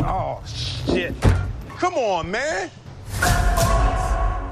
[0.00, 1.14] Oh, shit.
[1.80, 2.70] Come on, man.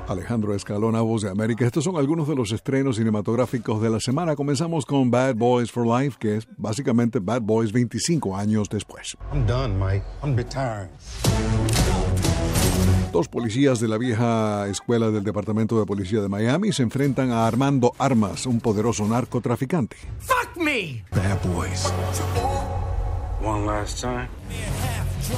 [0.09, 1.67] Alejandro Escalona, Voz de América.
[1.67, 4.37] Estos son algunos de los estrenos cinematográficos de la semana.
[4.37, 9.17] Comenzamos con Bad Boys for Life, que es básicamente Bad Boys 25 años después.
[9.33, 10.05] I'm done, Mike.
[10.23, 10.89] I'm retiring.
[13.13, 17.47] Dos policías de la vieja escuela del Departamento de Policía de Miami se enfrentan a
[17.47, 19.97] Armando Armas, un poderoso narcotraficante.
[20.21, 21.05] Fuck me!
[21.11, 21.93] Bad boys.
[23.43, 24.29] One last time.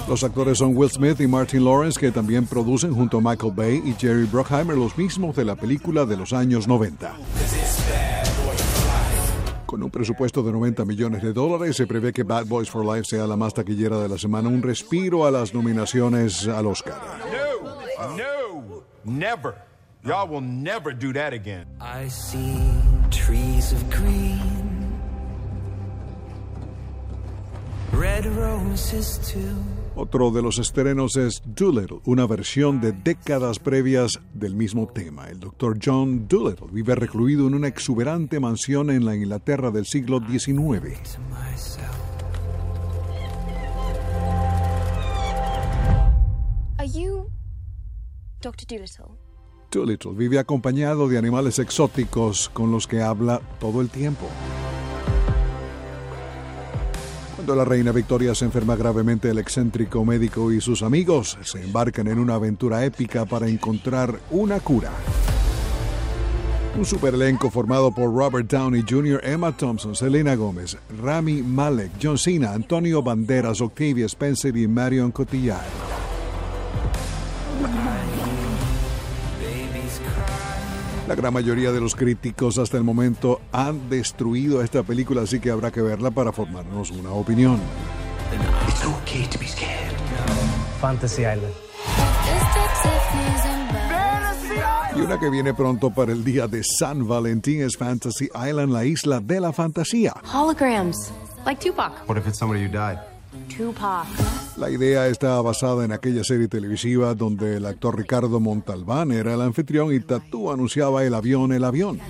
[0.08, 3.82] Los actores son Will Smith y Martin Lawrence, que también producen junto a Michael Bay
[3.84, 7.16] y Jerry Bruckheimer los mismos de la película de los años 90.
[9.66, 13.04] Con un presupuesto de 90 millones de dólares, se prevé que Bad Boys for Life
[13.04, 17.00] sea la más taquillera de la semana, un respiro a las nominaciones al Oscar.
[17.30, 19.54] No, no, never.
[20.02, 21.66] Y'all will never do that again.
[21.80, 22.58] I see
[23.10, 24.98] trees of green,
[27.92, 29.56] red roses too.
[29.96, 35.28] Otro de los estrenos es Doolittle, una versión de décadas previas del mismo tema.
[35.28, 40.20] El doctor John Doolittle vive recluido en una exuberante mansión en la Inglaterra del siglo
[40.20, 40.54] XIX.
[40.54, 41.90] To myself,
[46.78, 47.28] Are you
[48.40, 48.66] Dr.
[48.66, 49.18] Doolittle?
[49.70, 54.26] Doolittle vive acompañado de animales exóticos con los que habla todo el tiempo.
[57.40, 62.06] Cuando la reina Victoria se enferma gravemente, el excéntrico médico y sus amigos se embarcan
[62.08, 64.90] en una aventura épica para encontrar una cura.
[66.76, 72.18] Un super elenco formado por Robert Downey Jr., Emma Thompson, Selena Gómez, Rami Malek, John
[72.18, 75.64] Cena, Antonio Banderas, Octavia Spencer y Marion Cotillard.
[81.08, 85.50] La gran mayoría de los críticos hasta el momento han destruido esta película, así que
[85.50, 87.58] habrá que verla para formarnos una opinión.
[88.68, 89.90] It's okay to be scared.
[90.80, 91.52] Fantasy Island.
[94.96, 98.84] Y una que viene pronto para el día de San Valentín es Fantasy Island, la
[98.84, 100.14] isla de la fantasía.
[100.32, 101.12] Holograms.
[101.44, 102.08] Like Tupac.
[102.08, 102.98] What if it's somebody who died?
[103.56, 104.06] Tupac.
[104.56, 109.40] La idea está basada en aquella serie televisiva donde el actor Ricardo Montalbán era el
[109.40, 111.98] anfitrión y Tatú anunciaba el avión, el avión.
[111.98, 112.02] I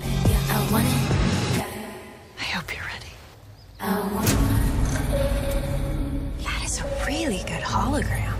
[2.55, 3.13] hope you're ready.
[6.43, 8.31] That is a really good hologram.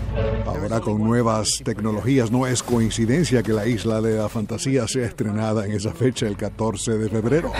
[0.46, 5.64] Ahora con nuevas tecnologías no es coincidencia que la isla de la fantasía sea estrenada
[5.64, 7.52] en esa fecha, el 14 de febrero.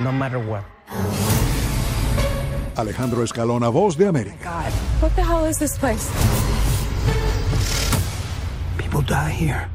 [0.00, 0.62] No matter what.
[2.78, 4.62] Alejandro Escalona, Voz de América.
[5.00, 6.08] What the hell is this place?
[8.76, 9.68] People die here.